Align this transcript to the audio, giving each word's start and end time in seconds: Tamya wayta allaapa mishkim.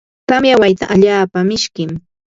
Tamya 0.29 0.55
wayta 0.61 0.85
allaapa 0.93 1.39
mishkim. 1.49 1.91